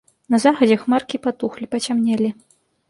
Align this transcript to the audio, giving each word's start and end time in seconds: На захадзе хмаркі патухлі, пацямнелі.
На 0.35 0.39
захадзе 0.45 0.77
хмаркі 0.85 1.21
патухлі, 1.29 1.69
пацямнелі. 1.77 2.29